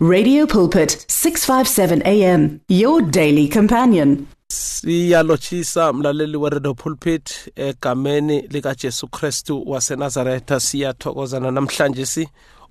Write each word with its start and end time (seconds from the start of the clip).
Radio 0.00 0.46
Pulpit 0.46 1.04
657 1.08 2.02
AM 2.06 2.60
your 2.68 3.02
daily 3.02 3.48
companion 3.48 4.28
Siyalochisa 4.48 5.92
mlaleli 5.92 6.36
wa 6.36 6.50
Radio 6.50 6.74
Pulpit 6.74 7.50
egameni 7.56 8.40
lika 8.50 8.74
Jesu 8.74 9.08
Christu 9.08 9.62
wase 9.70 9.96
Nazareth 9.96 10.58
siyathokozana 10.58 11.50
namhlanje 11.50 12.06
si 12.06 12.28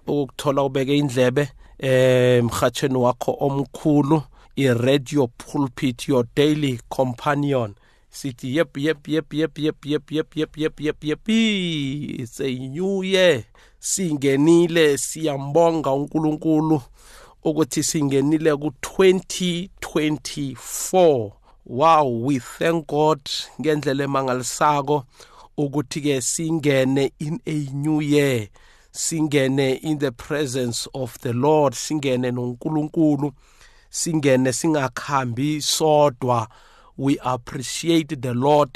ukuthola 0.08 0.64
ubeke 0.64 0.98
indlebe 0.98 1.50
emhathweni 1.80 2.98
wakho 2.98 3.38
omkhulu 3.40 4.22
i 4.56 4.68
Radio 4.74 5.28
Pulpit 5.28 6.08
your 6.08 6.26
daily 6.36 6.80
companion 6.90 7.76
sithi 8.10 8.56
yep 8.56 8.78
yep 8.78 9.08
yep 9.08 9.34
yep 9.34 9.58
yep 9.60 9.86
yep 9.86 10.12
yep 10.12 10.36
yep 10.38 10.50
yep 10.58 10.80
yep 10.80 11.00
yep 11.04 11.20
it's 11.30 12.40
a 12.40 12.44
new 12.54 13.04
year 13.04 13.44
singenile 13.80 14.98
siyambonga 14.98 15.92
uNkulunkulu 15.92 16.82
ukuthi 17.44 17.84
singenile 17.84 18.56
ku-2024 18.56 21.32
wow 21.66 22.06
we 22.26 22.40
thank 22.40 22.88
god 22.88 23.20
ngendlela 23.62 24.04
emangalisako 24.10 25.06
ukuthi-ke 25.58 26.22
singene 26.22 27.12
in 27.20 27.40
a 27.46 27.52
new 27.74 28.02
year 28.02 28.48
singene 28.92 29.74
in 29.82 30.00
the 30.00 30.12
presence 30.12 30.88
of 30.94 31.20
the 31.22 31.34
lord 31.34 31.74
singene 31.76 32.32
nonkulunkulu 32.32 33.30
singene 33.90 34.54
singakhambi 34.54 35.62
sodwa 35.62 36.48
we 36.98 37.18
appreciate 37.24 38.16
the 38.22 38.34
lord 38.34 38.74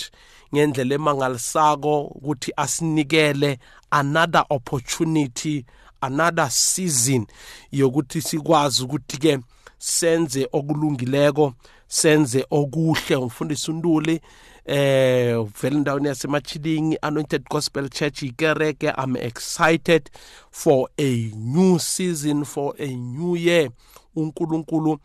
ngendlela 0.53 0.95
emangalisako 0.95 1.93
ukuthi 2.01 2.53
asinikele 2.57 3.59
another 3.91 4.43
opportunity 4.49 5.65
another 6.01 6.49
season 6.51 7.25
yokuthi 7.71 8.21
sikwazi 8.21 8.83
ukuthi 8.83 9.17
ke 9.19 9.37
senze 9.77 10.47
okulungileko 10.51 11.53
senze 11.87 12.45
okuhle 12.51 13.15
umfundisi 13.15 13.71
untuli 13.71 14.21
eh 14.65 15.45
vele 15.61 15.75
endaweni 15.77 16.07
yasemachilingi 16.07 16.97
anointed 17.01 17.43
gospel 17.49 17.89
church 17.89 18.23
ikereke 18.23 18.93
i'm 19.03 19.15
excited 19.17 20.09
for 20.51 20.89
a 20.97 21.31
new 21.35 21.79
season 21.79 22.45
for 22.45 22.73
a 22.79 22.87
new 22.87 23.35
year 23.37 23.69
unkulunkulu 24.15 24.97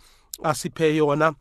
asiphe 0.43 0.97
yona 0.97 1.35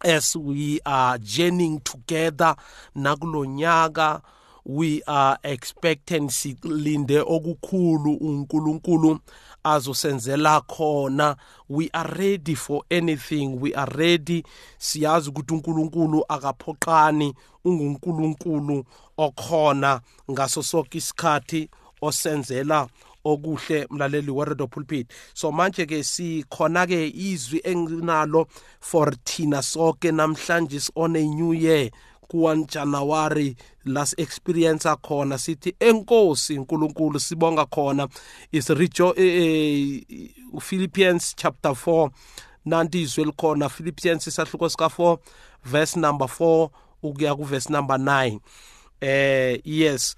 as 0.00 0.36
we 0.36 0.80
are 0.84 1.18
journeying 1.18 1.80
together 1.80 2.56
nakulonyaka 2.94 4.22
we 4.66 5.02
are 5.06 5.38
expectant 5.44 6.30
silinde 6.30 7.20
okukhulu 7.22 8.16
uNkulunkulu 8.20 9.18
azosenzela 9.64 10.60
khona 10.68 11.36
we 11.68 11.90
are 11.92 12.08
ready 12.14 12.54
for 12.54 12.82
anything 12.90 13.58
we 13.60 13.74
are 13.74 13.88
ready 13.94 14.42
siyazi 14.78 15.28
ukuthi 15.30 15.54
uNkulunkulu 15.54 16.24
akaphoqani 16.28 17.32
unguNkulunkulu 17.64 18.84
okhona 19.18 20.00
ngaso 20.32 20.62
sonke 20.62 20.98
isikhathi 20.98 21.70
osenzela 22.02 22.88
okuhle 23.24 23.86
mlaleli 23.90 24.30
weredo 24.32 24.66
pulpit 24.66 25.06
so 25.34 25.52
manje 25.52 25.86
ke 25.86 26.00
sikhona 26.04 26.86
ke 26.86 27.04
izwi 27.14 27.60
enginalo 27.64 28.46
for 28.80 29.12
thina 29.24 29.60
sonke 29.62 30.08
namhlanje 30.12 30.88
on 30.96 31.16
a 31.16 31.22
new 31.22 31.52
year 31.52 31.90
ku-1 32.28 32.66
January 32.72 33.56
las 33.84 34.14
experience 34.18 34.84
khona 35.08 35.38
sithi 35.38 35.70
enkosi 35.88 36.54
uNkulunkulu 36.58 37.18
sibonga 37.26 37.64
khona 37.74 38.04
is 38.52 38.66
rejo 38.68 39.08
eh, 39.16 39.38
eh, 39.42 40.60
Philippians 40.60 41.34
chapter 41.36 41.74
4 41.74 42.10
nanti 42.66 43.02
izwi 43.02 43.22
elikhona 43.22 43.68
Philippians 43.68 44.26
isahluko 44.26 44.68
sika 44.68 44.86
4 44.88 45.18
verse 45.72 45.96
number 45.96 46.26
4 46.28 46.70
ukuya 47.02 47.36
ku 47.36 47.44
verse 47.44 47.68
number 47.70 47.98
9 47.98 48.38
eh 49.00 49.60
yes 49.64 50.16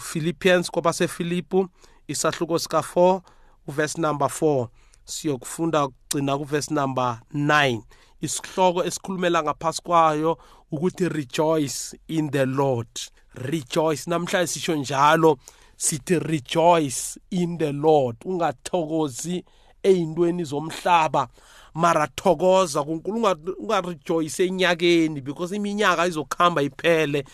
Philippians 0.00 0.70
kwabase 0.70 1.08
Filipu 1.08 1.68
isahluko 2.08 2.58
sika 2.58 2.80
4 2.82 3.22
uverse 3.68 3.98
number 4.00 4.26
4 4.28 4.68
siyokufunda 5.04 5.88
kugcina 5.88 6.38
kuverse 6.38 6.74
number 6.74 7.20
9 7.34 7.82
isihloko 8.24 8.84
esikhulumela 8.84 9.40
ngaphasi 9.42 9.80
kwayo 9.82 10.38
ukuthi 10.72 11.08
rejoice 11.08 11.94
in 12.08 12.30
the 12.30 12.46
lord 12.46 12.88
rejoice 13.34 14.04
namhlanje 14.10 14.46
sisho 14.46 14.74
njalo 14.76 15.38
sithi 15.76 16.18
rejoice 16.18 17.18
in 17.30 17.58
the 17.58 17.72
lord 17.72 18.16
ungathokozi 18.24 19.44
eyintweni 19.82 20.44
zomhlaba 20.44 21.28
mara 21.74 22.06
thokoza 22.06 22.82
kunkulu 22.84 23.38
ungarejoyise 23.58 24.46
enyakeni 24.46 25.20
because 25.24 25.56
iminyaka 25.56 26.06
izokuhamba 26.06 26.62
iphele 26.62 27.24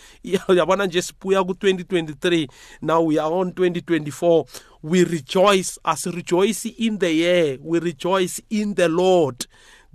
uyabona 0.47 0.85
nje 0.85 1.01
sibuya 1.01 1.43
ku-2023 1.43 2.47
now 2.81 3.01
we 3.07 3.19
are 3.19 3.33
on 3.33 3.49
2024 3.51 4.45
we 4.83 5.03
rejoice 5.03 5.79
asirejoyice 5.83 6.65
in 6.69 6.97
the 6.99 7.11
year 7.17 7.57
we 7.63 7.79
rejoice 7.79 8.41
in 8.49 8.75
the 8.75 8.87
lord 8.87 9.45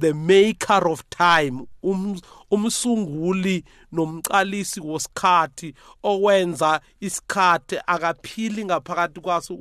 the 0.02 0.12
maker 0.12 0.88
of 0.90 1.08
time 1.10 1.62
um, 1.82 2.20
umsunguli 2.50 3.64
nomqalisi 3.92 4.80
wosikhathi 4.80 5.74
owenza 6.10 6.80
isikhathi 7.06 7.76
akaphili 7.92 8.62
ngaphakathi 8.68 9.18
kwaso 9.20 9.52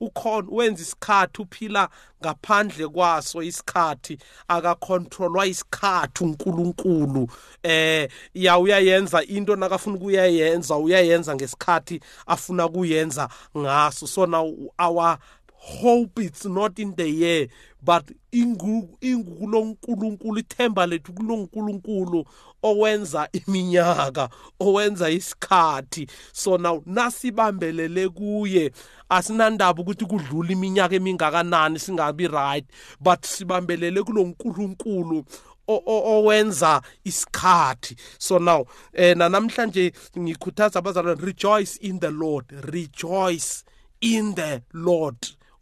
ukhona 0.00 0.48
wenza 0.56 0.82
isikhathi 0.86 1.42
uphila 1.42 1.84
ngaphandle 2.24 2.88
kwaso 2.96 3.36
isikhathi 3.50 4.14
akakhontrolwa 4.54 5.44
isikhathi 5.46 6.24
uNkulunkulu 6.24 7.24
eh 7.62 8.08
ya 8.34 8.58
uyayenza 8.58 9.24
into 9.24 9.56
nakafuna 9.56 9.96
ukuyayenza 9.96 10.76
uyayenza 10.76 11.34
ngesikhathi 11.34 12.00
afuna 12.26 12.68
kuyenza 12.68 13.28
ngaso 13.58 14.06
so 14.06 14.26
now 14.26 14.46
our 14.78 15.18
hope 15.52 16.22
it's 16.24 16.44
not 16.44 16.78
in 16.78 16.94
the 16.94 17.08
year 17.10 17.46
but 17.82 18.04
ingulonkulunkulu 18.32 20.38
ithemba 20.38 20.86
lethu 20.86 21.12
kulonkulunkulu 21.16 22.20
owenza 22.62 23.22
iminyaka 23.32 24.30
owenza 24.60 25.06
isikhathi 25.10 26.06
so 26.32 26.56
now 26.58 26.82
nasibambelele 26.86 28.08
kuye 28.12 28.70
asinandaba 29.08 29.80
ukuthi 29.82 30.04
kudlula 30.04 30.50
iminyaka 30.52 30.94
emingakanani 31.00 31.78
singabi 31.78 32.28
right 32.28 32.66
but 33.00 33.24
sibambelele 33.24 34.02
kulonkulunkulu 34.04 35.24
owenza 35.68 36.82
isikhathi 37.04 37.96
so 38.18 38.38
now 38.38 38.66
eh 38.92 39.16
namhlanje 39.16 39.92
ngikhuthaza 40.18 40.78
abazalwane 40.78 41.24
rejoice 41.24 41.78
in 41.82 41.98
the 42.00 42.10
lord 42.10 42.44
rejoice 42.68 43.64
in 44.00 44.34
the 44.34 44.60
lord 44.74 45.16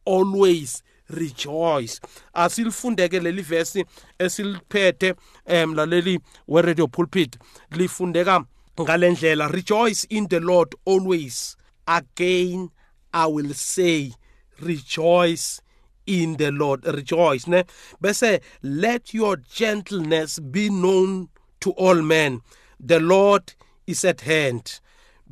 always 0.06 0.82
rejoice 1.10 2.00
as 2.34 2.54
ke 2.54 3.18
leli 3.20 3.42
vesi 3.42 3.84
esiliphethe 4.18 5.14
emlaleli 5.46 6.14
eh, 6.16 6.62
radio 6.64 6.86
pulpit 6.88 7.36
lifundeka 7.72 8.44
ngalendlela 8.80 9.48
rejoice 9.48 10.04
in 10.10 10.28
the 10.28 10.40
lord 10.40 10.74
always 10.86 11.56
again 11.86 12.68
i 13.12 13.26
will 13.26 13.54
say 13.54 14.12
rejoice 14.60 15.62
in 16.06 16.36
the 16.36 16.50
lord 16.50 16.84
rejoice 16.84 17.46
ne 17.46 17.64
bese 18.00 18.40
let 18.62 19.14
your 19.14 19.36
gentleness 19.36 20.38
be 20.40 20.68
known 20.68 21.28
to 21.60 21.70
all 21.72 22.02
men 22.02 22.40
the 22.80 22.98
lord 23.00 23.52
is 23.86 24.04
at 24.04 24.20
hand 24.22 24.80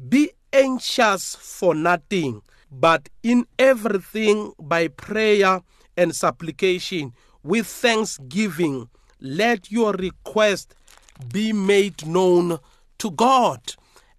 be 0.08 0.30
anxious 0.54 1.36
for 1.36 1.74
nothing 1.74 2.40
but 2.70 3.08
in 3.22 3.46
everything 3.58 4.52
by 4.60 4.88
prayer 4.88 5.60
and 5.96 6.14
supplication 6.14 7.12
with 7.42 7.66
thanksgiving 7.66 8.88
let 9.20 9.70
your 9.70 9.92
request 9.94 10.74
be 11.32 11.52
made 11.52 12.06
known 12.06 12.58
to 12.98 13.10
God 13.10 13.74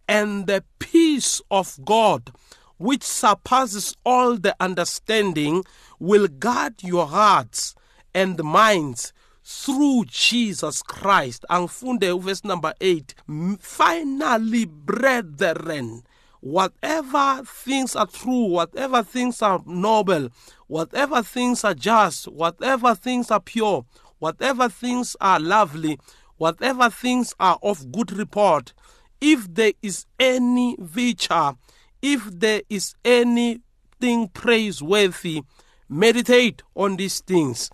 and 0.07 0.47
the 0.47 0.63
peace 0.79 1.41
of 1.51 1.77
God 1.85 2.31
which 2.77 3.03
surpasses 3.03 3.95
all 4.05 4.37
the 4.37 4.55
understanding 4.59 5.63
will 5.99 6.27
guard 6.27 6.75
your 6.83 7.07
hearts 7.07 7.75
and 8.13 8.37
minds 8.43 9.11
through 9.43 10.05
Jesus 10.07 10.81
Christ. 10.83 11.43
Angifunde 11.49 12.21
verse 12.21 12.43
number 12.43 12.73
8. 12.79 13.15
Finally, 13.59 14.65
brethren, 14.65 16.03
whatever 16.41 17.43
things 17.45 17.95
are 17.95 18.05
true, 18.05 18.45
whatever 18.45 19.03
things 19.03 19.41
are 19.41 19.61
noble, 19.65 20.29
whatever 20.67 21.23
things 21.23 21.63
are 21.63 21.73
just, 21.73 22.27
whatever 22.27 22.95
things 22.95 23.31
are 23.31 23.39
pure, 23.39 23.85
whatever 24.19 24.69
things 24.69 25.15
are 25.19 25.39
lovely, 25.39 25.99
whatever 26.37 26.89
things 26.89 27.33
are 27.39 27.59
of 27.63 27.91
good 27.91 28.11
report, 28.11 28.73
if 29.19 29.51
there 29.51 29.73
is 29.81 30.05
any 30.19 30.75
virtue, 30.79 31.53
if 32.01 32.23
there 32.31 32.61
is 32.69 32.93
anything 33.03 34.27
praiseworthy, 34.33 35.41
meditate 35.89 36.61
on 36.75 36.97
these 36.97 37.19
things. 37.21 37.71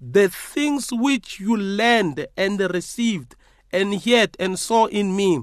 The 0.00 0.28
things 0.28 0.90
which 0.92 1.40
you 1.40 1.56
learned 1.56 2.26
and 2.36 2.60
received 2.72 3.34
and 3.72 4.02
heard 4.04 4.36
and 4.38 4.56
saw 4.58 4.84
in 4.86 5.16
me, 5.16 5.40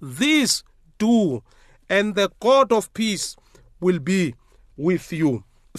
these 0.00 0.62
do 0.98 1.42
and 1.92 2.14
the 2.14 2.30
god 2.40 2.72
of 2.72 2.92
peace 2.94 3.36
will 3.86 3.98
be 4.10 4.20
with 4.86 5.06
you 5.20 5.32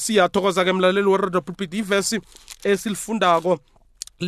siyathokoza 0.05 0.65
ke 0.67 0.73
mlaleli 0.73 1.09
weRodo 1.13 1.41
Pulpit 1.47 1.73
ivesi 1.79 2.19
esilifundako 2.71 3.55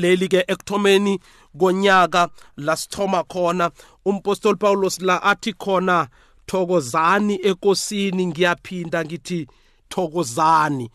leli 0.03 0.27
ke 0.33 0.41
ekuthomeni 0.53 1.13
konyaka 1.59 2.23
lasithoma 2.57 3.21
khona 3.33 3.67
umpostoli 4.05 4.57
Paulus 4.63 4.97
la 5.09 5.19
athi 5.33 5.53
khona 5.65 5.99
thokozani 6.47 7.37
enkosini 7.51 8.25
ngiyaphinda 8.31 9.03
ngithi 9.05 9.39
thokozani 9.91 10.89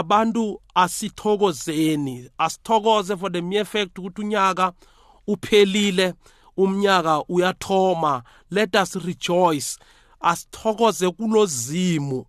abantu 0.00 0.44
asithokozeni 0.84 2.16
asithokoze 2.44 3.16
for 3.16 3.30
the 3.36 3.42
mere 3.52 3.64
fact 3.74 3.98
ukuthi 3.98 4.20
unyaka 4.26 4.72
uphelile 5.26 6.12
umnyaka 6.56 7.14
uyathoma 7.36 8.22
let 8.50 8.74
us 8.82 8.94
rejoice 9.06 9.78
asithokoze 10.22 11.10
kulozimo 11.10 12.26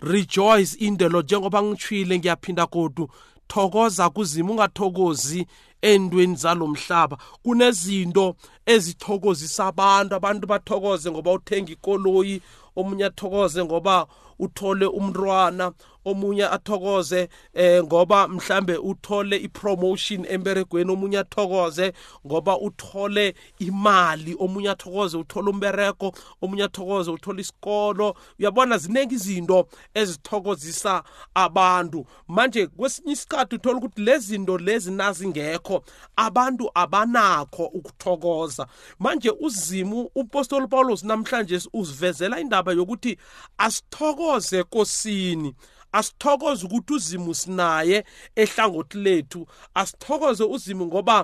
rejoice 0.00 0.74
in 0.78 0.96
the 0.98 1.08
Lord 1.08 1.26
njengoba 1.26 1.62
ngithwile 1.62 2.18
ngiyaphinda 2.18 2.66
kodwa 2.66 3.08
thokoza 3.48 4.10
kuzima 4.10 4.50
ungathokozi 4.50 5.46
endweni 5.82 6.36
zalomhlaba 6.36 7.18
kunezinto 7.42 8.36
ezithokozisa 8.66 9.66
abantu 9.66 10.14
abantu 10.14 10.46
bathokoze 10.46 11.10
ngoba 11.10 11.32
uthenga 11.32 11.72
ikoloyi 11.72 12.40
omunye 12.76 13.04
athokoze 13.04 13.64
ngoba 13.64 14.06
uthole 14.38 14.86
umntwana 14.86 15.72
omunye 16.04 16.44
athokoze 16.46 17.28
eh 17.54 17.82
ngoba 17.84 18.28
mhlambe 18.28 18.76
uthole 18.76 19.36
ipromotion 19.36 20.26
emberegweni 20.30 20.92
omunye 20.92 21.18
athokoze 21.18 21.92
ngoba 22.26 22.58
uthole 22.60 23.34
imali 23.58 24.36
omunye 24.38 24.70
athokoze 24.70 25.16
uthole 25.18 25.50
umbereko 25.50 26.12
omunye 26.42 26.64
athokoze 26.64 27.10
uthole 27.10 27.40
isikolo 27.42 28.16
uyabona 28.40 28.78
zinenge 28.78 29.14
izinto 29.14 29.68
ezithokozisa 29.94 31.02
abantu 31.34 32.06
manje 32.28 32.66
kwesinye 32.66 33.12
isikhathi 33.12 33.54
uthola 33.56 33.76
ukuthi 33.78 34.00
lezi 34.00 34.26
zinto 34.26 34.58
lezi 34.58 34.90
nazingekho 34.90 35.84
abantu 36.16 36.70
abanakho 36.74 37.64
ukuthokoza 37.64 38.66
manje 38.98 39.30
uzimu 39.40 40.10
upostoli 40.14 40.66
paulos 40.66 41.04
namhlanje 41.04 41.60
usivezela 41.72 42.40
indaba 42.40 42.72
yokuthi 42.72 43.18
asithokoze 43.58 44.25
asithokoze 44.34 44.62
nkosini 44.68 45.50
asithokoze 45.98 46.62
ukuthi 46.66 46.92
uzimu 46.98 47.32
sinaye 47.40 47.98
ehlangothi 48.36 48.98
lethu 49.04 49.40
asithokoze 49.74 50.44
uzimu 50.54 50.84
ngoba 50.90 51.16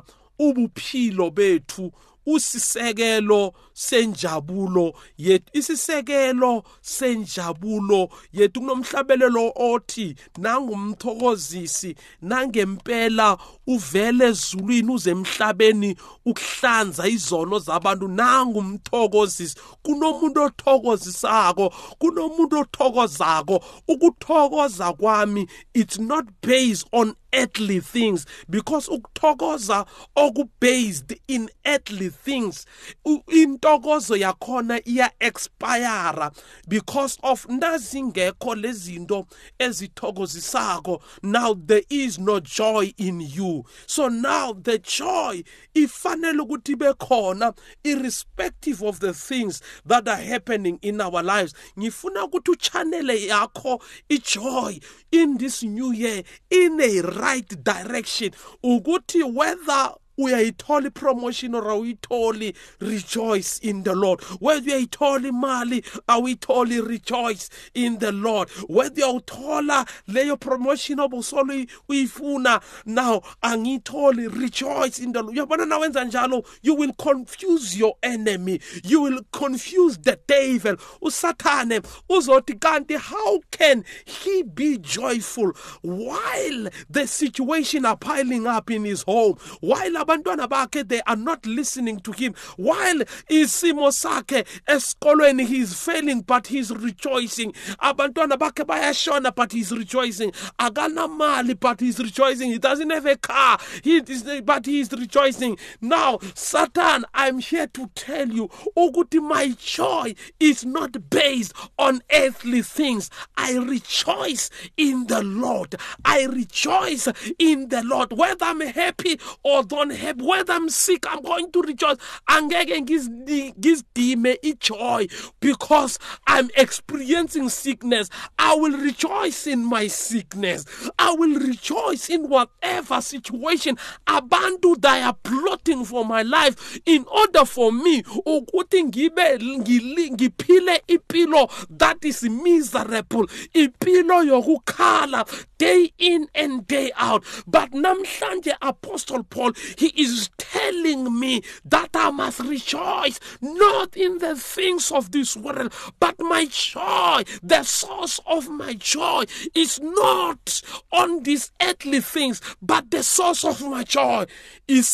ubuphilo 0.45 1.27
bethu 1.37 1.93
usisekelo 2.27 3.53
senjabulo 3.75 4.95
yethu 5.19 5.45
isisekelo 5.53 6.63
senjabulo 6.83 8.09
yethu 8.33 8.61
kunomhlabelelo 8.61 9.53
othi 9.57 10.15
nangumthokozisi 10.39 11.97
nangempela 12.23 13.39
uvele 13.67 14.27
ezulwini 14.27 14.93
uze 14.93 15.11
emhlabeni 15.11 15.97
ukuhlanza 16.25 17.09
izono 17.09 17.59
zabantu 17.59 18.09
nangumthokozisi 18.09 19.55
kunomuntu 19.83 20.41
othokozisako 20.43 21.69
kunomuntu 21.99 22.57
othokozako 22.59 23.65
ukuthokoza 23.89 24.93
kwami 24.93 25.49
it's 25.75 25.99
not 25.99 26.25
based 26.43 26.87
on 26.93 27.15
earthly 27.33 27.81
things 27.81 28.27
because 28.51 28.89
ukuthokoza 28.91 29.87
okubased 30.17 31.19
in 31.29 31.49
earthly 31.65 32.12
things 32.13 32.67
intokozo 33.05 34.17
yakhona 34.19 34.81
iya-expire 34.87 36.31
because 36.69 37.19
of 37.23 37.47
nazingekho 37.49 38.55
lezinto 38.55 39.27
ezithokozisako 39.59 41.03
now 41.23 41.55
there 41.55 41.83
is 41.91 42.19
no 42.19 42.39
joy 42.41 42.93
in 42.99 43.21
you 43.21 43.65
so 43.87 44.09
now 44.09 44.53
the 44.55 44.79
joy 44.79 45.43
ifanele 45.75 46.41
ukuthi 46.43 46.73
ibe 46.73 46.93
khona 46.95 47.53
irrespective 47.85 48.83
of 48.89 48.99
the 49.01 49.13
things 49.13 49.63
that 49.89 50.07
are 50.09 50.17
happening 50.23 50.79
in 50.83 51.01
our 51.01 51.23
lives 51.23 51.55
ngifuna 51.79 52.25
ukuthi 52.25 52.51
uchanele 52.51 53.27
yakho 53.27 53.83
ijoy 54.09 54.81
in 55.11 55.39
this 55.39 55.63
new 55.63 55.93
year 55.93 56.23
in 56.51 56.81
a 56.81 57.01
right 57.03 57.57
direction 57.65 58.31
ukuthi 58.63 59.23
whether 59.25 59.91
uyayithola 60.19 60.87
ipromotion 60.89 61.55
or 61.55 61.65
awuyitholi 61.65 62.55
rejoice 62.81 63.59
in 63.61 63.83
the 63.83 63.95
lord 63.95 64.21
whether 64.41 64.61
uyayithola 64.73 65.29
imali 65.29 65.85
awuyitholi 66.09 66.81
rejoice 66.87 67.49
in 67.75 67.99
the 67.99 68.13
lord 68.13 68.49
whether 68.69 69.03
uyawuthola 69.03 69.89
leyo 70.09 70.37
promotion 70.39 70.99
obusolo 71.01 71.67
uyifuna 71.89 72.61
now 72.87 73.21
angiyitholi 73.43 74.29
rejoice 74.29 74.99
in 74.99 75.13
the 75.13 75.23
lord 75.23 75.35
uyabona 75.37 75.65
nawenza 75.67 76.05
njalo 76.05 76.45
you 76.63 76.75
will 76.75 76.93
confuse 76.95 77.79
your 77.79 77.97
enemy 78.03 78.61
you 78.85 79.01
will 79.03 79.21
confuse 79.33 79.99
the 80.03 80.19
devil 80.29 80.77
usathane 81.03 81.81
uzothi 82.09 82.55
kanti 82.55 82.97
how 82.99 83.41
can 83.51 83.85
he 84.05 84.43
be 84.43 84.77
joyful 84.79 85.53
while 85.83 86.69
the 86.91 87.07
situation 87.07 87.85
are 87.87 87.97
piling 87.97 88.47
up 88.47 88.71
in 88.71 88.85
his 88.85 89.03
home 89.05 89.37
while 89.61 90.02
abantwana 90.03 90.49
bakhe 90.49 90.87
they 90.87 91.01
are 91.07 91.17
not 91.17 91.45
listening 91.47 91.99
to 92.01 92.13
him 92.13 92.35
while 92.57 92.99
isimo 93.31 93.91
sakhe 93.93 94.45
esikolweni 94.69 95.47
he 95.47 95.61
is 95.61 95.75
failing 95.81 96.21
but 96.23 96.47
he 96.49 96.59
is 96.59 96.71
rejoicing 96.71 97.53
abantwana 97.83 98.37
bakhe 98.39 98.65
bayashona 98.73 99.35
but 99.35 99.53
he 99.53 99.61
is 99.61 99.71
rejoicing 99.73 100.33
akanamali 100.59 101.59
but 101.59 101.81
he 101.81 101.89
is 101.89 101.99
rejoicing 101.99 102.51
he 102.51 102.59
doesn't 102.59 102.91
have 102.91 103.07
a 103.07 103.17
car 103.17 103.59
he 103.83 103.99
is, 103.99 104.25
but 104.45 104.67
he 104.67 104.81
is 104.81 104.91
rejoicing 104.93 105.57
now 105.81 106.19
satan 106.35 107.05
i'm 107.15 107.39
here 107.39 107.67
to 107.69 107.89
tell 107.95 108.29
you 108.29 108.49
ukuthi 108.77 109.23
my 109.23 109.51
joy 109.59 110.13
is 110.41 110.65
not 110.65 111.11
based 111.11 111.53
on 111.79 112.03
earthly 112.13 112.63
things 112.63 113.09
i 113.37 113.53
rejoice 113.57 114.51
in 114.77 115.07
the 115.07 115.23
lord 115.23 115.77
i 116.05 116.25
rejoice 116.25 117.07
in 117.39 117.69
the 117.69 117.83
lord 117.85 118.13
whether 118.13 118.45
i'm 118.47 118.61
happy 118.61 119.19
or 119.45 119.63
don't 119.63 119.92
help, 119.95 120.19
whether 120.21 120.53
I'm 120.53 120.69
sick, 120.69 121.07
I'm 121.11 121.23
going 121.23 121.51
to 121.53 121.63
rejoice. 121.63 121.97
Angeke 122.29 122.81
ngizidime 122.85 124.37
ijoy 124.43 125.09
because 125.41 125.99
I'm 126.27 126.49
experiencing 126.57 127.49
sickness. 127.49 128.09
I 128.39 128.55
will 128.55 128.79
rejoice 128.79 129.47
in 129.47 129.65
my 129.65 129.87
sickness. 129.87 130.65
I 130.99 131.13
will 131.13 131.39
rejoice 131.39 132.11
in 132.11 132.29
whatever 132.29 133.01
situation 133.01 133.77
abantu 134.07 134.81
they 134.81 135.03
are 135.03 135.17
plotting 135.23 135.85
for 135.85 136.05
my 136.05 136.23
life 136.23 136.79
in 136.87 137.05
order 137.05 137.45
for 137.45 137.73
me 137.73 138.03
ukuthi 138.03 138.85
ngibe 138.85 139.39
ngiphile 139.39 140.81
ipilo 140.89 141.49
that 141.71 141.99
is 142.05 142.23
miserable 142.23 143.27
ipilo 143.55 144.23
yokukhala 144.25 145.27
day 145.59 145.93
in 145.99 146.29
and 146.35 146.67
day 146.67 146.91
out 146.97 147.25
but 147.47 147.71
namhlanje 147.71 148.53
apostle 148.61 149.23
paul 149.25 149.53
he 149.83 149.89
is 150.01 150.31
telling 150.39 151.19
me 151.19 151.43
that 151.65 151.89
I 151.95 152.13
must 152.13 152.39
rejoice 152.39 153.19
not 153.41 153.97
in 153.97 154.19
the 154.19 154.37
things 154.37 154.93
of 154.93 155.11
this 155.11 155.37
world, 155.37 155.73
but 155.99 156.15
my 156.21 156.47
joy, 156.49 157.23
the 157.43 157.65
source 157.65 158.21
of 158.25 158.49
my 158.49 158.75
joy, 158.75 159.25
is 159.57 159.81
not 159.81 160.63
on 160.93 161.25
these 161.25 161.51
earthly 161.61 161.99
things, 162.01 162.41
but 162.63 162.93
the 162.93 163.03
source 163.03 163.45
of 163.45 163.61
my 163.61 163.83
joy 163.83 164.27
is 164.69 164.87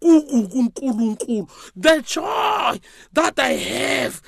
kuNkulunkulu 0.00 1.48
the 1.76 2.00
joy 2.06 2.78
that 3.12 3.38
i 3.38 3.52
have 3.56 4.20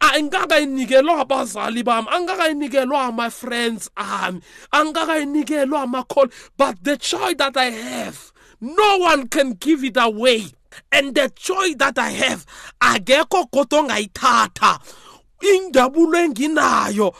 angakayinikelwa 0.00 1.20
abazali 1.20 1.82
bami 1.82 2.08
angakayinikelwa 2.10 3.02
ama 3.02 3.30
friends 3.30 3.90
ami 3.96 4.40
angakayinikelwa 4.72 5.82
ama 5.82 6.02
call 6.04 6.28
but 6.58 6.76
the 6.82 6.96
joy 6.96 7.34
that 7.34 7.56
i 7.56 7.70
have 7.70 8.18
no 8.60 8.98
one 9.00 9.28
can 9.28 9.52
give 9.54 9.84
it 9.86 9.96
away 9.96 10.46
and 10.92 11.14
the 11.14 11.30
joy 11.46 11.74
that 11.74 11.98
i 11.98 12.10
have 12.10 12.44
akekho 12.80 13.46
kodwa 13.46 13.78
ongayithatha 13.80 14.78
injabulo 15.54 16.18
enginayo 16.18 17.14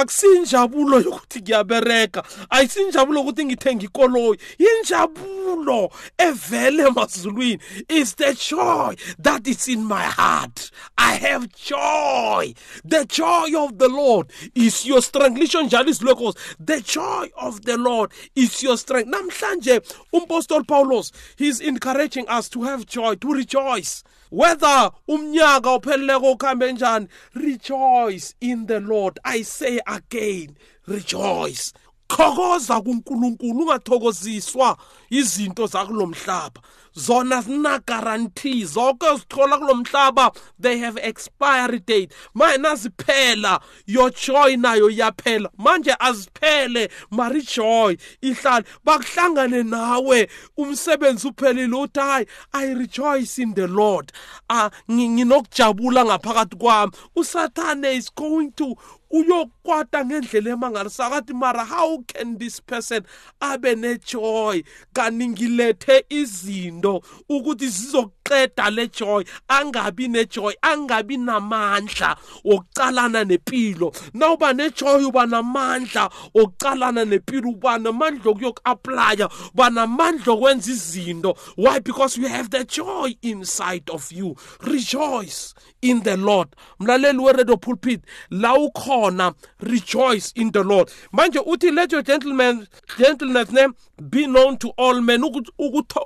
akusinjabulo 0.00 1.00
yokuthi 1.00 1.40
ngiyabereka 1.42 2.22
ayisinjabulo 2.50 3.18
yokuthi 3.20 3.44
ngithenga 3.44 3.84
ikoloyi 3.84 4.38
yinjabulo 4.58 5.39
impendulo 5.50 5.90
evele 6.18 6.82
emazulwini 6.88 7.60
is 7.88 8.14
the 8.14 8.34
joy 8.34 8.94
that 9.18 9.46
is 9.46 9.68
in 9.68 9.84
my 9.84 10.02
heart 10.02 10.70
i 10.98 11.14
have 11.14 11.48
joy 11.52 12.52
the 12.84 13.04
joy 13.06 13.48
of 13.56 13.78
the 13.78 13.88
lord 13.88 14.30
is 14.54 14.84
your 14.86 15.02
strength 15.02 15.38
Listen, 15.38 15.66
njalo 15.68 16.02
locals. 16.02 16.36
the 16.58 16.80
joy 16.80 17.28
of 17.36 17.62
the 17.62 17.76
lord 17.76 18.12
is 18.34 18.62
your 18.62 18.76
strength 18.76 19.10
namhlanje 19.10 19.80
umpostol 20.12 20.64
paulos 20.66 21.12
he's 21.36 21.60
encouraging 21.60 22.26
us 22.28 22.48
to 22.48 22.62
have 22.62 22.86
joy 22.86 23.14
to 23.14 23.32
rejoice 23.34 24.04
whether 24.30 24.90
umnyaka 25.08 25.70
upheleleko 25.80 26.32
ukuhambe 26.36 26.72
njani 26.72 27.06
rejoice 27.34 28.34
in 28.40 28.66
the 28.66 28.80
lord 28.80 29.18
i 29.24 29.42
say 29.42 29.80
again 29.86 30.56
rejoice 30.86 31.72
thokoza 32.16 32.80
kuNkulunkulu 32.84 33.58
ungathokoziswa 33.60 34.76
izinto 35.10 35.66
zakulomhlaba 35.66 36.60
zona 36.98 37.42
zina 37.42 37.78
guarantee 37.86 38.64
zonke 38.66 39.06
uzithola 39.10 39.58
kulomhlaba 39.58 40.32
they 40.62 40.78
have 40.78 40.98
expiry 41.02 41.78
date 41.78 42.08
manje 42.34 42.58
naziphela 42.58 43.60
your 43.86 44.10
joy 44.26 44.56
nayo 44.56 44.90
iyaphela 44.90 45.50
manje 45.58 45.94
aziphele 46.00 46.88
mari 47.10 47.42
joy 47.56 47.96
ihlale 48.22 48.64
bakuhlangane 48.86 49.62
nawe 49.62 50.28
umsebenzi 50.58 51.28
uphelile 51.28 51.76
uthi 51.76 52.00
hayi 52.00 52.26
i 52.52 52.74
rejoice 52.74 53.38
in 53.42 53.54
the 53.54 53.66
lord 53.66 54.12
ah 54.48 54.70
nginokujabula 54.90 56.04
ngaphakathi 56.04 56.56
kwami 56.56 56.92
usathane 57.16 57.94
is 57.96 58.10
going 58.14 58.50
to 58.52 58.76
uyokwata 59.16 59.98
ngendlela 60.04 60.50
emangalisakathi 60.50 61.32
mara 61.34 61.64
how 61.64 61.98
can 62.06 62.38
this 62.38 62.60
person 62.62 63.02
abe 63.40 63.74
nejoy 63.74 64.62
kanti 64.94 65.28
ngilethe 65.28 66.04
izinto 66.08 67.02
ukuthi 67.28 67.68
zizok 67.68 68.10
iqeda 68.30 68.70
le 68.70 68.88
joy 68.92 69.24
angabi 69.48 70.08
nejoy 70.08 70.54
angabi 70.62 71.16
namandla 71.16 72.16
okucalana 72.44 73.24
nempilo 73.24 73.92
nawuba 74.14 74.52
nejoy 74.52 75.04
uba 75.04 75.26
namandla 75.26 76.10
okucalana 76.34 77.04
nempilo 77.04 77.50
uba 77.50 77.78
namandla 77.78 78.30
okuyoku-aplya 78.32 79.28
uba 79.54 79.70
namandla 79.70 80.32
okwenza 80.32 80.70
izinto 80.72 81.36
why 81.56 81.78
because 81.80 82.16
you 82.16 82.26
have 82.26 82.50
the 82.50 82.64
joy 82.64 83.14
inside 83.22 83.88
of 83.90 84.10
you 84.12 84.36
rejoice 84.62 85.54
in 85.82 86.02
the 86.02 86.16
lord 86.16 86.48
mlaleli 86.80 87.18
weredio 87.18 87.56
pulpit 87.60 88.02
la 88.30 88.54
ukhona 88.54 89.34
rejoice 89.60 90.32
in 90.36 90.50
the 90.52 90.62
lord 90.62 90.90
manje 91.12 91.38
uthi 91.38 91.70
let 91.74 91.92
your 91.92 92.02
gentleman 92.02 92.66
gentleness 92.98 93.50
ne 93.50 93.66
be 94.08 94.24
known 94.26 94.56
to 94.56 94.68
all 94.76 95.00
men 95.00 95.22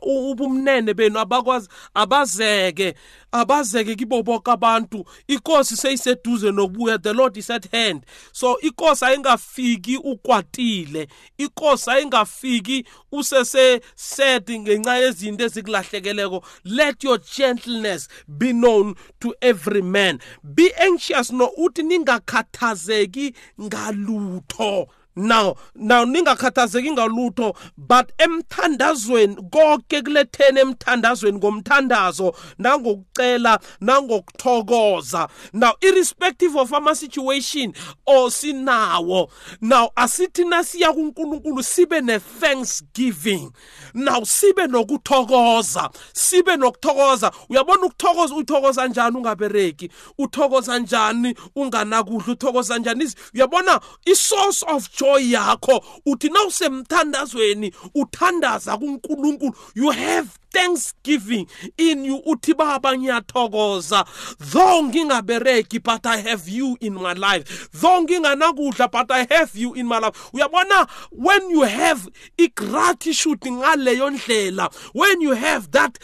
ubumnene 0.05 0.95
benu 0.95 1.19
abakwazi 1.19 1.69
abazeke 2.15 2.95
abazeke 3.33 3.95
kibo 3.97 4.23
bonke 4.23 4.51
abantu 4.51 5.05
inkosi 5.29 5.77
seyiseduze 5.77 6.51
nobuya 6.53 6.99
the 7.03 7.13
lord 7.13 7.37
is 7.37 7.51
at 7.51 7.67
hand 7.73 8.07
so 8.33 8.59
inkosi 8.61 9.05
ayingafiki 9.05 9.97
ukwatile 9.97 11.09
inkosi 11.39 11.91
ayingafiki 11.91 12.87
usese 13.13 13.81
sad 13.95 14.45
ngenxa 14.61 14.97
yezinto 15.03 15.45
ezikulahlekeleko 15.45 16.45
let 16.65 17.05
your 17.05 17.19
gentleness 17.37 18.09
be 18.29 18.53
known 18.53 18.95
to 19.21 19.35
every 19.43 19.83
man 19.83 20.19
be 20.43 20.71
anxious 20.79 21.33
no 21.33 21.47
uthi 21.57 21.83
ningakhathazeki 21.83 23.35
ngalutho 23.63 24.89
now 25.17 25.57
now 25.75 26.05
ningakhathazeki 26.05 26.91
ngalutho 26.93 27.55
but 27.79 28.13
emthandazweni 28.19 29.37
konke 29.51 30.03
kulethene 30.03 30.61
emthandazweni 30.61 31.39
ngomthandazo 31.39 32.35
nangokucela 32.59 33.59
nangokuthokoza 33.81 35.29
now 35.53 35.73
irrespective 35.81 36.57
of 36.57 36.73
ama 36.73 36.95
situation 36.95 37.73
osinawo 38.07 39.31
now 39.61 39.91
asithi 39.97 40.45
nasiya 40.45 40.93
kuNkulunkulu 40.93 41.63
sibe 41.63 42.01
ne 42.01 42.19
thanksgiving 42.19 43.51
now 43.95 44.25
sibe 44.25 44.67
nokuthokoza 44.67 45.91
sibe 46.13 46.57
nokuthokoza 46.57 47.33
uyabona 47.49 47.87
ukuthokoza 47.87 48.35
uthokoza 48.35 48.89
njani 48.89 49.17
ungabereki 49.17 49.91
uthokoza 50.19 50.79
njani 50.79 51.35
unganakudla 51.57 52.33
uthokoza 52.33 52.79
njani 52.79 53.13
uyabona 53.35 53.81
i 54.05 54.15
source 54.15 54.65
of 54.69 54.89
joy 54.99 55.04
inhliziyo 55.05 55.31
yakho 55.33 55.85
uthi 56.07 56.29
nawusemthandazweni 56.31 57.73
uthandaza 57.95 58.77
kuNkulunkulu 58.77 59.55
you 59.75 59.91
have 59.91 60.29
thanksgiving 60.53 61.47
in 61.77 62.05
you 62.05 62.17
uthi 62.27 62.55
baba 62.55 62.97
ngiyathokoza 62.99 64.05
though 64.53 64.85
ngingabereki 64.85 65.79
but 65.79 66.07
i 66.07 66.23
have 66.23 66.51
you 66.51 66.77
in 66.81 66.95
my 66.95 67.15
life 67.15 67.69
though 67.81 68.03
nginganakudla 68.03 68.89
but 68.89 69.11
i 69.11 69.25
have 69.31 69.51
you 69.55 69.75
in 69.75 69.87
my 69.87 69.99
life 69.99 70.19
uyabona 70.33 70.87
when 71.13 71.51
you 71.51 71.61
have 71.61 72.09
i-gratitude 72.39 73.51
ngaleyo 73.51 74.11
ndlela 74.11 74.71
when 74.95 75.21
you 75.23 75.31
have 75.35 75.69
that 75.71 75.99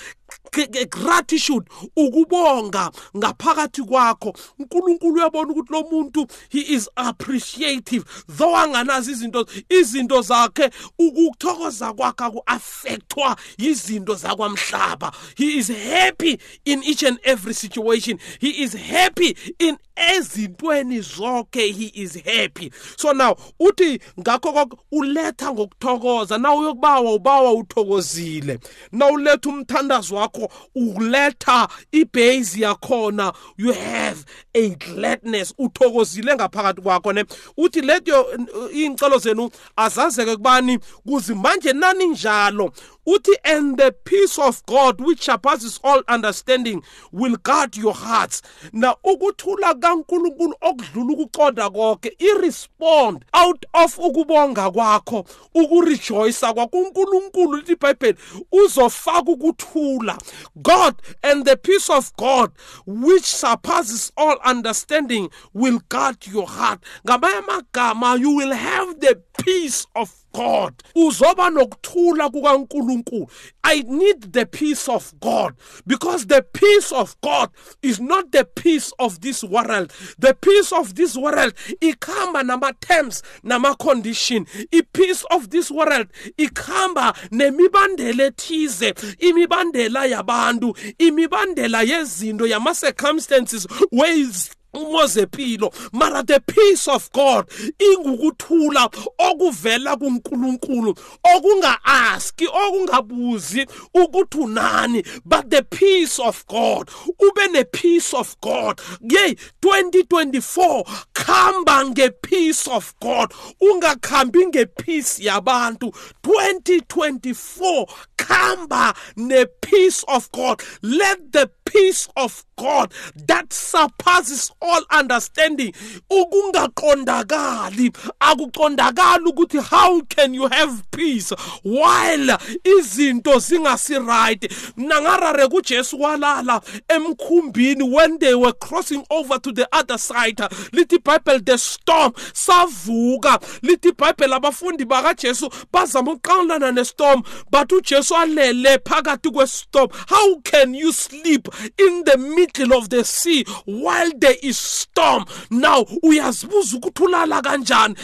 gratitude 0.52 1.64
ukubonga 1.96 2.90
ngaphakathi 3.16 3.82
kwakho 3.82 4.34
uNkulunkulu 4.58 5.14
uyabona 5.14 5.52
ukuthi 5.52 5.72
lo 5.72 5.82
muntu 5.90 6.26
he 6.48 6.60
is 6.60 6.88
appreciative 6.96 8.04
though 8.36 8.56
anganazi 8.56 9.10
izinto 9.12 9.46
izinto 9.68 10.22
zakhe 10.22 10.70
ukuthokoza 10.98 11.92
kwakhe 11.92 12.24
aku-affectwa 12.24 13.36
izinto 13.58 14.14
zakwamhlaba 14.14 15.12
he 15.36 15.46
is 15.58 15.68
happy 15.72 16.38
in 16.64 16.82
each 16.82 17.02
and 17.02 17.18
every 17.24 17.54
situation 17.54 18.18
he 18.40 18.50
is 18.62 18.72
happy 18.76 19.36
in 19.58 19.76
ezintweni 20.16 21.00
zonke 21.00 21.72
he 21.72 21.90
is 21.94 22.20
happy 22.24 22.70
so 22.96 23.12
now 23.12 23.36
uthi 23.60 24.00
ngakho 24.20 24.52
konke 24.52 24.76
uletha 24.92 25.52
ngokuthokoza 25.52 26.38
na 26.38 26.52
uyokubawa 26.54 27.14
ubawa 27.14 27.52
uthokozile 27.52 28.58
na 28.92 29.06
uletha 29.06 29.48
umthandazo 29.48 30.14
wakho 30.14 30.39
wakho 30.42 30.48
uletha 30.74 31.68
ibase 31.92 32.60
yakhona 32.60 33.34
you 33.56 33.72
have 33.72 34.24
a 34.54 34.68
gladness 34.74 35.52
uthokozile 35.58 36.34
ngaphakathi 36.34 36.80
kwakho 36.80 37.12
ne 37.12 37.24
uthi 37.56 37.80
leto 37.80 38.26
eh, 38.32 38.76
iy'ncelo 38.76 39.18
zenu 39.18 39.50
azazeke 39.76 40.36
kubani 40.36 40.78
kuzi 41.04 41.34
manje 41.34 41.72
nani 41.72 42.06
njalo 42.06 42.72
uthi 43.06 43.32
and 43.46 43.78
the 43.78 43.92
peace 44.04 44.38
of 44.38 44.64
god 44.66 45.00
which 45.00 45.22
surpasses 45.22 45.80
all 45.82 46.02
understanding 46.08 46.82
will 47.12 47.36
guard 47.36 47.74
your 47.76 47.94
hearts 47.94 48.42
na 48.72 48.94
ugutula 49.04 49.74
kankulunkulu 49.74 50.54
okudlula 50.60 51.12
ukuqonda 51.16 51.70
konke 51.70 52.10
irespond 52.18 53.24
out 53.34 53.64
of 53.74 53.98
ugubonga 53.98 54.70
kwakho 54.70 55.24
ugurichoisa 55.54 56.52
kwakunkulunkulu 56.54 57.56
lithi 57.56 57.72
ibhayibheli 57.72 58.18
uzofaka 58.52 60.18
god 60.56 60.94
and 61.22 61.44
the 61.46 61.56
peace 61.56 61.88
of 61.88 62.12
god 62.18 62.50
which 62.86 63.24
surpasses 63.24 64.12
all 64.16 64.36
understanding 64.44 65.30
will 65.54 65.80
guard 65.88 66.16
your 66.26 66.46
heart 66.46 66.80
ngamanye 67.08 67.62
kama 67.72 68.16
you 68.20 68.30
will 68.36 68.52
have 68.52 68.94
the 69.00 69.14
peace 69.38 69.86
of 69.94 70.12
god 70.34 70.74
uzoba 70.94 71.50
nokuthula 71.50 72.28
kukankulunkulu 72.30 72.89
uNkulunkulu. 72.90 73.28
I 73.64 73.82
need 73.86 74.32
the 74.32 74.46
peace 74.46 74.88
of 74.88 75.14
God 75.20 75.54
because 75.86 76.26
the 76.26 76.42
peace 76.42 76.90
of 76.92 77.20
God 77.20 77.50
is 77.82 78.00
not 78.00 78.32
the 78.32 78.44
peace 78.44 78.92
of 78.98 79.20
this 79.20 79.44
world. 79.44 79.92
The 80.18 80.34
peace 80.34 80.72
of 80.72 80.94
this 80.94 81.16
world 81.16 81.54
ikhamba 81.80 82.44
nama 82.44 82.72
terms 82.80 83.22
nama 83.42 83.76
condition. 83.76 84.46
I 84.72 84.82
peace 84.92 85.24
of 85.30 85.50
this 85.50 85.70
world 85.70 86.08
ikhamba 86.38 87.14
nemibandela 87.30 88.30
ethize, 88.32 88.92
imibandela 89.18 90.06
yabantu, 90.10 90.76
imibandela 90.98 91.84
yezinto 91.84 92.48
yama 92.48 92.74
circumstances 92.74 93.66
ways 93.92 94.50
umozempilo 94.72 95.72
mara 95.92 96.22
the 96.22 96.40
peace 96.40 96.86
of 96.88 97.10
god 97.12 97.44
ingukuthula 97.78 98.90
okuvela 99.18 99.96
kuNkulunkulu 99.98 100.94
okungaaski 101.34 102.46
okungabuzi 102.46 103.66
ukuthi 103.94 104.38
unani 104.38 105.04
but 105.24 105.50
the 105.50 105.62
peace 105.62 106.18
of 106.18 106.46
god 106.46 106.88
ube 107.20 107.46
ne 107.52 107.64
peace 107.64 108.14
of 108.16 108.36
god 108.40 108.80
yey 109.00 109.36
2024 109.62 110.84
khamba 111.12 111.84
nge 111.86 112.10
peace 112.10 112.68
of 112.70 112.94
god 113.00 113.34
ungakhambi 113.60 114.46
nge 114.46 114.66
peace 114.66 115.24
yabantu 115.24 115.92
2024 116.24 117.86
khamba 118.20 118.94
ne 119.16 119.46
peace 119.60 120.04
of 120.08 120.30
God 120.32 120.62
let 120.82 121.32
the 121.32 121.50
peace 121.64 122.08
of 122.16 122.44
God 122.58 122.92
that 123.28 123.52
surpasses 123.52 124.50
all 124.60 124.82
understanding 124.90 125.72
ukungaqondakali 126.10 127.88
akuqondakali 128.20 129.24
ukuthi 129.30 129.62
how 129.62 130.00
can 130.02 130.34
you 130.34 130.46
have 130.48 130.90
peace 130.90 131.30
while 131.62 132.38
izinto 132.64 133.38
zingasi 133.38 133.98
right 134.06 134.40
nangarare 134.76 135.46
kuJesu 135.48 136.00
walala 136.00 136.60
emkhumbini 136.88 137.82
when 137.90 138.18
they 138.18 138.34
were 138.34 138.52
crossing 138.52 139.04
over 139.10 139.38
to 139.38 139.52
the 139.52 139.68
other 139.72 139.98
side 139.98 140.36
lithi 140.72 140.96
iBhayibheli 141.00 141.44
the 141.46 141.58
storm 141.58 142.12
savuka 142.34 143.38
lithi 143.62 143.88
iBhayibheli 143.92 144.34
abafundi 144.34 144.84
bakaJesu 144.84 145.48
bazama 145.72 146.12
ukuqawulana 146.12 146.72
nestorm 146.74 147.22
but 147.50 147.68
uJesu 147.72 148.09
uswalele 148.10 148.78
phakathi 148.78 149.30
kwestorm 149.30 149.88
how 150.08 150.40
can 150.40 150.74
you 150.74 150.92
sleep 150.92 151.48
in 151.78 152.02
the 152.04 152.16
middle 152.18 152.74
of 152.76 152.88
the 152.90 153.04
sea 153.04 153.44
while 153.64 154.10
there 154.18 154.36
is 154.42 154.58
storm 154.58 155.24
now 155.50 155.82
uyazibuza 156.02 156.76
ukuthi 156.78 157.02
ulala 157.04 157.42
kanjani 157.42 157.94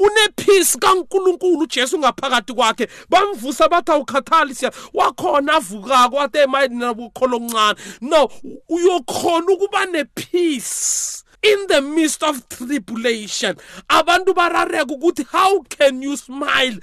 unepeace 0.00 0.78
kaNkuluNkulu 0.78 1.58
uJesu 1.58 1.98
ngaphakathi 1.98 2.52
kwakhe 2.52 2.88
bamvusa 3.08 3.68
bathi 3.68 3.92
awukhathali 3.92 4.54
siya 4.54 4.72
wakhona 4.94 5.52
avukako 5.54 6.16
wathi 6.16 6.38
emayini 6.38 6.76
nabukholo 6.78 7.36
omncane 7.36 7.78
no 8.00 8.28
uyokhona 8.68 9.52
ukuba 9.52 9.86
nepeace 9.86 11.24
in 11.42 11.66
the 11.68 11.80
midst 11.80 12.22
of 12.22 12.42
tribulation 12.48 13.56
abantu 13.88 14.34
barareka 14.34 14.84
ukuthi 14.94 15.22
how 15.32 15.62
can 15.62 16.02
you 16.02 16.16
smile 16.16 16.78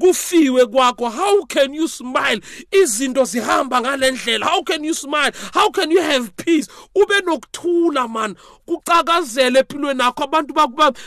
kufiwe 0.00 0.66
kwakho 0.66 1.08
how 1.10 1.44
can 1.46 1.74
you 1.74 1.88
smile 1.88 2.40
izinto 2.72 3.24
zihamba 3.24 3.80
ngalendlela 3.80 4.46
how 4.46 4.62
can 4.62 4.84
you 4.84 4.94
smile 4.94 5.32
how 5.54 5.70
can 5.70 5.90
you 5.90 6.02
have 6.02 6.32
peace 6.36 6.68
ube 6.94 7.20
nokuthula 7.20 8.08
man 8.08 8.36
kucakazele 8.68 9.58
empilweni 9.58 10.00
yakho 10.02 10.24
abantu 10.24 10.54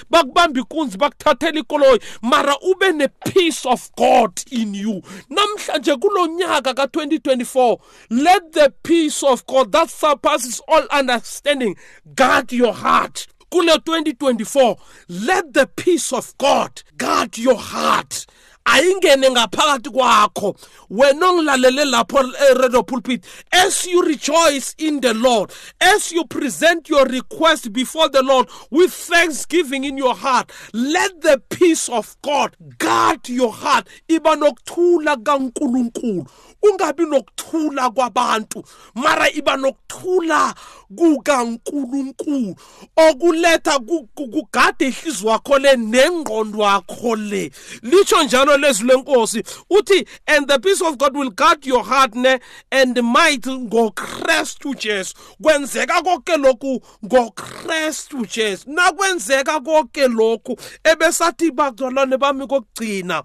bakubamba 0.10 0.60
ikunzi 0.62 0.98
bakuthathela 0.98 1.60
ikoloyi 1.60 2.00
mara 2.22 2.56
ube 2.62 2.92
ne-peace 2.92 3.66
of 3.66 3.90
god 3.98 4.32
in 4.52 4.76
you 4.76 5.02
namhlanje 5.30 5.96
kulo 5.96 6.28
nyaka 6.28 6.74
ka-2024 6.74 7.78
let 8.10 8.52
the 8.54 8.70
peace 8.84 9.24
of 9.24 9.46
god 9.48 9.72
that 9.72 9.90
surpasses 9.90 10.62
all 10.68 10.88
understanding 10.98 11.76
guard 12.16 12.52
your 12.54 12.74
heart 12.74 13.28
kule 13.50 13.74
2024 13.74 14.78
let 15.10 15.54
the 15.54 15.66
peace 15.68 16.14
of 16.14 16.38
god 16.38 16.82
guard 16.98 17.38
your 17.38 17.56
heart 17.58 18.26
ayingene 18.72 19.30
ngaphakathi 19.32 19.90
kwakho 19.90 20.56
wena 20.90 21.28
ongilalele 21.30 21.86
lapho 21.86 22.22
e-radio 22.52 22.84
pulpit 22.84 23.24
as 23.52 23.86
you 23.88 24.02
rejoice 24.02 24.76
in 24.78 25.00
the 25.02 25.14
lord 25.14 25.52
as 25.82 26.12
you 26.12 26.24
present 26.26 26.90
your 26.90 27.06
request 27.06 27.74
before 27.74 28.10
the 28.10 28.22
lord 28.22 28.48
with 28.70 28.94
thanksgiving 28.94 29.84
in 29.84 29.98
your 29.98 30.16
heart 30.16 30.52
let 30.74 31.20
the 31.22 31.42
peace 31.50 31.90
of 31.90 32.16
god 32.22 32.56
guard 32.78 33.28
your 33.30 33.52
heart 33.54 33.88
iba 34.08 34.36
nokuthula 34.36 35.18
kankulunkulu 35.18 36.26
ungabi 36.64 37.04
nokuthula 37.06 37.90
kwabantu 37.90 38.64
mara 38.96 39.30
iba 39.32 39.58
nokuthula 39.58 40.54
kukankulunkulu 40.96 42.56
okuletha 42.98 43.80
kugade 43.80 44.88
ihliziyo 44.88 45.30
wakho 45.32 45.60
le 45.60 45.76
nengqondo 45.78 46.58
wakho 46.58 47.16
le 47.16 47.52
litsho 47.84 48.24
njalo 48.24 48.59
lezwi 48.60 48.88
lenkosi 48.90 49.44
uthi 49.70 50.06
and 50.28 50.48
the 50.48 50.60
peace 50.60 50.82
of 50.82 50.98
god 50.98 51.16
will 51.16 51.30
guard 51.32 51.66
your 51.66 51.84
heart 51.84 52.16
ne 52.16 52.40
and 52.72 52.98
might 53.04 53.46
ngokristu 53.46 54.74
jesu 54.76 55.14
kwenzeka 55.42 56.02
konke 56.02 56.38
lokhu 56.38 56.82
ngokristu 57.06 58.26
jesu 58.26 58.64
nakwenzeka 58.72 59.60
konke 59.60 60.08
lokhu 60.08 60.56
ebesathi 60.84 61.52
bazalwane 61.52 62.18
bami 62.18 62.48
kokugcina 62.48 63.24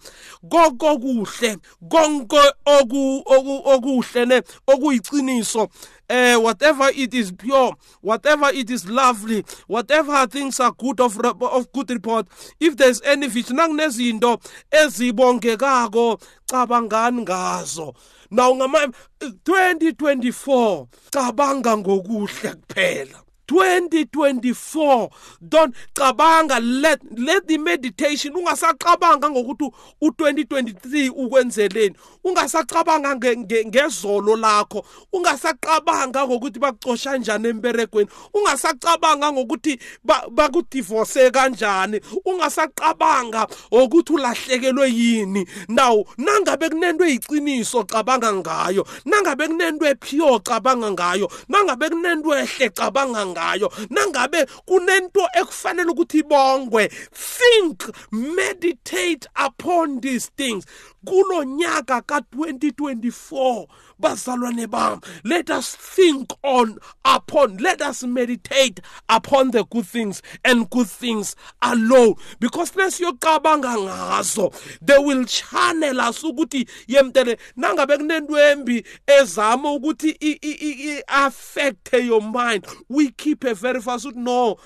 konke 0.51 0.87
okuhle 0.87 1.57
konke 1.89 2.39
okuhle 3.67 4.25
ne 4.29 4.43
okuyiciniso 4.67 5.69
uh, 6.09 6.37
whatever 6.39 6.89
it 6.95 7.15
is 7.15 7.33
pure, 7.33 7.75
whatever 8.01 8.49
it 8.49 8.71
is 8.71 8.89
lovely, 8.89 9.45
whatever 9.67 10.27
things 10.27 10.61
are 10.61 10.73
good 10.73 11.01
of, 11.01 11.19
of 11.25 11.73
good 11.73 11.91
report, 11.91 12.29
if 12.61 12.77
there's 12.77 13.01
any 13.03 13.29
vision, 13.29 13.57
nakunezinto 13.57 14.39
ezibongekako 14.71 16.21
cabangani 16.47 17.23
ngazo 17.25 17.95
Now, 18.31 18.53
ngama 18.55 18.83
eh, 19.21 19.31
2024 19.47 20.87
cabanga 21.13 21.77
ngokuhle 21.77 22.55
kuphela 22.55 23.24
2024 23.49 25.11
don't 25.47 25.75
cabanga 25.95 26.59
let 26.63 27.01
let 27.19 27.47
the 27.47 27.59
meditation 27.59 28.33
ungasacabanga 28.37 29.31
ngokuthi 29.31 29.71
u2023 30.03 31.11
ukwenzeleni 31.17 31.95
ungasacabanga 32.25 33.17
ngezolo 33.17 34.37
lakho 34.37 34.87
ungasacabanga 35.13 36.27
ngokuthi 36.27 36.59
bacosha 36.59 37.11
kanjani 37.11 37.49
emberegweni 37.49 38.09
ungasacabanga 38.35 39.33
ngokuthi 39.33 39.79
bakudivorce 40.31 41.31
kanjani 41.31 42.01
ungasacabanga 42.25 43.47
ukuthi 43.71 44.13
ulahlekelwe 44.13 44.91
yini 44.93 45.47
now 45.69 46.05
nangabe 46.19 46.69
kunento 46.69 47.05
eyiqiniso 47.05 47.85
cabanga 47.85 48.33
ngayo 48.33 48.87
nangabe 49.05 49.47
kunento 49.49 49.87
ephiyo 49.87 50.39
cabanga 50.41 50.91
ngayo 50.91 51.29
nangabe 51.49 51.89
kunento 51.89 52.39
ehle 52.39 52.69
cabanga 52.71 53.34
ngayo 53.35 53.67
nangabe 53.91 54.47
kunento 54.67 55.23
ekufanele 55.43 55.91
ukuthi 55.93 56.19
ibongwe 56.23 56.83
think 57.35 57.77
meditate 58.15 59.27
upon 59.37 59.99
these 60.01 60.31
things 60.39 60.63
kulo 61.05 61.45
nyaka 61.45 62.01
ka-2024 62.03 63.67
bazalwane 64.01 64.67
bam 64.71 65.01
let 65.25 65.51
us 65.51 65.77
think 65.77 66.33
on 66.43 66.79
upon 67.05 67.57
let 67.59 67.81
us 67.83 68.03
meditate 68.05 68.81
upon 69.09 69.51
the 69.53 69.65
good 69.67 69.87
things 69.87 70.23
and 70.45 70.69
good 70.71 70.89
things 70.89 71.37
alone 71.63 72.15
because 72.41 72.73
nesiyoqabanga 72.73 73.77
ngazo 73.79 74.53
they 74.83 74.99
will 74.99 75.25
channel 75.25 76.01
us 76.01 76.23
ukuthi 76.25 76.67
yemtele 76.89 77.39
nangabe 77.57 77.97
kunento 77.97 78.35
embi 78.51 78.85
ezama 79.07 79.73
ukuthi 79.73 80.17
i-affecte 80.21 82.05
your 82.07 82.21
mind 82.23 82.67
we 82.89 83.11
keep 83.11 83.45
a 83.45 83.55
very 83.55 83.81
fast 83.81 84.07
no 84.17 84.57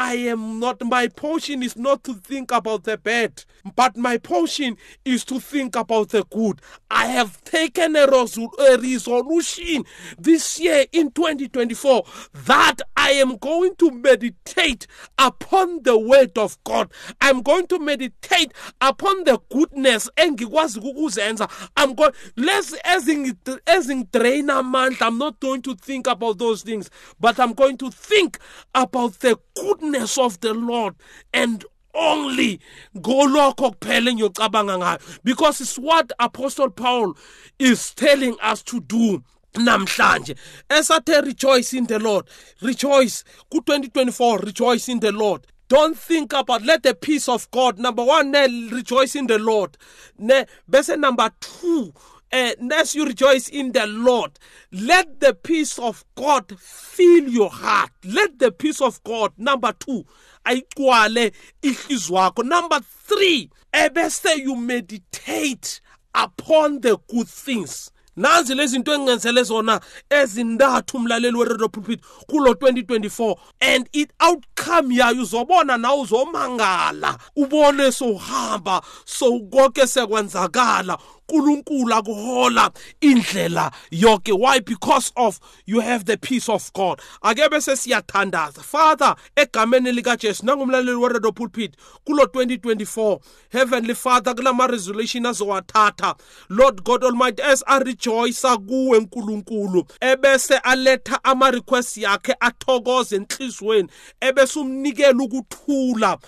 I 0.00 0.14
am 0.28 0.60
not, 0.60 0.80
my 0.84 1.08
portion 1.08 1.60
is 1.60 1.74
not 1.76 2.04
to 2.04 2.14
think 2.14 2.52
about 2.52 2.84
the 2.84 2.96
bad, 2.96 3.42
but 3.74 3.96
my 3.96 4.16
portion 4.16 4.76
is 5.04 5.24
to 5.24 5.40
think 5.40 5.74
about 5.74 6.10
the 6.10 6.24
good. 6.30 6.60
I 6.88 7.06
have 7.06 7.42
taken 7.42 7.96
a, 7.96 8.04
a 8.06 8.78
resolution 8.78 9.84
this 10.16 10.60
year 10.60 10.84
in 10.92 11.10
2024 11.10 12.04
that 12.46 12.76
I 12.96 13.10
am 13.10 13.38
going 13.38 13.74
to 13.78 13.90
meditate 13.90 14.86
upon 15.18 15.82
the 15.82 15.98
word 15.98 16.38
of 16.38 16.62
God. 16.62 16.92
I'm 17.20 17.42
going 17.42 17.66
to 17.66 17.80
meditate 17.80 18.54
upon 18.80 19.24
the 19.24 19.40
goodness 19.50 20.08
I'm 20.16 20.36
going 20.36 22.12
less 22.36 22.72
as 22.84 23.08
in 23.08 23.36
as 23.66 23.90
in 23.90 24.06
train 24.12 24.48
a 24.48 24.62
month. 24.62 25.02
I'm 25.02 25.18
not 25.18 25.40
going 25.40 25.62
to 25.62 25.74
think 25.74 26.06
about 26.06 26.38
those 26.38 26.62
things, 26.62 26.88
but 27.18 27.40
I'm 27.40 27.52
going 27.52 27.78
to 27.78 27.90
think 27.90 28.38
about 28.76 29.14
the 29.14 29.36
goodness 29.60 29.87
goodness 29.88 30.18
of 30.18 30.40
the 30.40 30.54
Lord 30.54 30.94
and 31.32 31.64
only 31.94 32.60
go 33.00 33.26
ngolokho 33.26 33.76
kuphela 33.78 34.16
your 34.16 34.30
ngayo 34.30 35.18
because 35.24 35.60
it's 35.62 35.76
what 35.76 36.12
apostle 36.20 36.70
paul 36.70 37.16
is 37.58 37.92
telling 37.94 38.36
us 38.42 38.62
to 38.62 38.78
do 38.80 39.24
namhlanje 39.54 40.36
esathe 40.68 41.24
rejoice 41.24 41.72
in 41.72 41.86
the 41.86 41.98
lord 41.98 42.26
rejoice 42.62 43.24
ku-2024 43.50 44.42
rejoice 44.44 44.88
in 44.90 45.00
the 45.00 45.10
lord 45.10 45.44
don't 45.68 45.98
think 45.98 46.32
about 46.34 46.62
let 46.62 46.82
the 46.82 46.94
peace 46.94 47.26
of 47.28 47.50
god 47.50 47.78
number 47.78 48.04
one 48.04 48.30
ne 48.30 48.68
rejoice 48.70 49.16
in 49.16 49.26
the 49.26 49.38
lord 49.38 49.76
ne 50.18 50.44
bese 50.70 50.96
number 51.00 51.30
two 51.40 51.92
and 52.30 52.72
as 52.72 52.94
you 52.94 53.06
rejoice 53.06 53.48
in 53.48 53.72
the 53.72 53.86
Lord, 53.86 54.32
let 54.70 55.20
the 55.20 55.34
peace 55.34 55.78
of 55.78 56.04
God 56.14 56.58
fill 56.58 57.28
your 57.28 57.50
heart. 57.50 57.90
Let 58.04 58.38
the 58.38 58.52
peace 58.52 58.80
of 58.80 59.02
God, 59.04 59.32
number 59.38 59.72
two, 59.72 60.04
ayigcwale 60.46 61.32
ihlizwakho. 61.62 62.42
Number 62.44 62.80
three, 63.04 63.50
ebese 63.72 64.36
you 64.38 64.56
meditate 64.56 65.80
upon 66.14 66.80
the 66.80 66.98
good 67.08 67.28
things. 67.28 67.90
nanzi 68.16 68.54
lezinto 68.54 68.94
engingenzele 68.94 69.42
zona 69.42 69.80
ezintathu 70.10 70.98
mlaleli 70.98 71.36
weredio 71.36 71.68
pulpit 71.68 72.00
kulo 72.26 72.50
2024 72.52 73.36
and 73.60 73.88
it 73.92 74.10
outcome 74.20 74.94
yayo 74.94 75.22
uzobona 75.22 75.76
na 75.76 75.94
uzomangala 75.94 77.18
ubone 77.36 77.92
sowuhamba 77.92 78.82
sowukonke 79.04 79.86
sekwenzakala 79.86 80.98
uNkulunkulu 81.30 81.92
akuhola 81.94 82.70
indlela 83.02 83.70
yonke 83.90 84.32
why 84.32 84.58
because 84.60 85.12
of 85.16 85.38
you 85.66 85.80
have 85.80 86.04
the 86.06 86.16
peace 86.16 86.48
of 86.48 86.72
God 86.72 87.00
ake 87.24 87.38
bese 87.50 87.76
siyathandaza 87.76 88.62
father 88.62 89.14
egameni 89.36 89.92
lika 89.92 90.16
Jesu 90.16 90.46
nangumlaleli 90.46 90.96
we 90.98 91.08
Radio 91.08 91.30
Pulpit 91.32 91.74
kulo 92.06 92.24
2024 92.24 93.20
heavenly 93.52 93.92
father 93.94 94.34
kulama 94.34 94.66
resolution 94.68 95.24
azowathatha 95.26 96.14
lord 96.48 96.82
god 96.84 97.04
almighty 97.04 97.42
as 97.42 97.62
arejoice 97.66 98.42
kuwe 98.56 99.00
nkulunkulu 99.00 99.84
ebese 100.00 100.58
aletha 100.58 101.20
ama 101.24 101.50
requests 101.50 101.96
yakhe 101.98 102.34
athokoze 102.40 103.16
enhlizweni 103.16 103.88
ebese 104.20 104.58
umnikela 104.60 105.22
ukuthula 105.24 106.18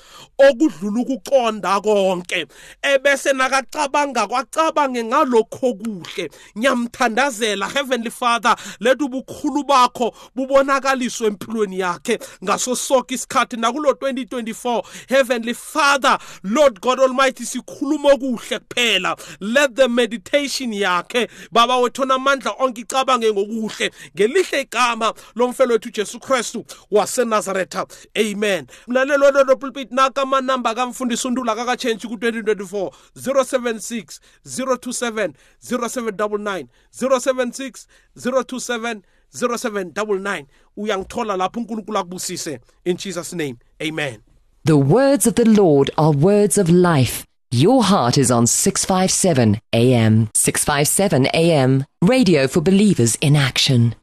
okudlula 0.49 1.01
ukuqonda 1.01 1.81
konke 1.81 2.47
ebese 2.83 3.33
nakacabanga 3.33 4.27
kwacabanga 4.27 4.90
ngibonge 4.91 5.05
ngalokho 5.05 5.75
kuhle 5.75 6.31
ngiyamthandazela 6.59 7.69
heavenly 7.69 8.11
father 8.11 8.57
leta 8.81 9.05
ubukhulu 9.05 9.65
bakho 9.65 10.13
bubonakaliswe 10.37 11.27
empilweni 11.27 11.79
yakhe 11.79 12.19
ngaso 12.45 12.77
sonke 12.77 13.15
isikhathi 13.15 13.57
nakulo 13.57 13.91
2024 13.93 14.83
heavenly 15.09 15.55
father 15.55 16.19
lord 16.43 16.81
god 16.81 17.01
almighty 17.01 17.45
sikhuluma 17.47 18.13
okuhle 18.13 18.59
kuphela 18.59 19.17
let 19.41 19.75
the 19.77 19.89
meditation 19.89 20.73
yakhe 20.73 21.29
baba 21.53 21.77
wethona 21.79 22.15
amandla 22.15 22.51
onke 22.59 22.81
icabange 22.81 23.33
ngokuhle 23.33 23.91
ngelihle 24.17 24.61
igama 24.61 25.15
lomfelo 25.37 25.73
wethu 25.73 25.89
ujesu 25.89 26.21
kristu 26.21 26.65
wasenazaretha 26.91 27.87
amen 28.15 28.67
mlaleli 28.87 29.23
welolo 29.25 29.57
pulpit 29.57 29.91
nakamanamba 29.93 30.75
kamfundisi 30.75 31.29
untula 31.29 31.55
kakatshentshi 31.57 32.09
ku-2024 32.09 32.91
076 33.17 34.19
0 34.47 34.80
027 34.81 35.35
0799 35.63 36.69
076 36.97 37.87
027 38.17 39.01
0799 39.39 40.45
uyangithola 40.77 41.37
lapho 41.37 41.61
uNkulunkulu 41.61 41.99
akubusise 41.99 42.61
in 42.85 42.97
Jesus 42.97 43.33
name 43.33 43.57
amen 43.83 44.21
The 44.65 44.77
words 44.79 45.27
of 45.27 45.35
the 45.35 45.45
Lord 45.45 45.91
are 45.97 46.11
words 46.13 46.59
of 46.59 46.69
life 46.69 47.25
your 47.53 47.83
heart 47.85 48.17
is 48.17 48.31
on 48.31 48.45
657 48.47 49.59
AM 49.73 50.29
657 50.35 51.27
AM 51.35 51.85
radio 52.03 52.49
for 52.49 52.61
believers 52.63 53.17
in 53.21 53.37
action 53.37 54.00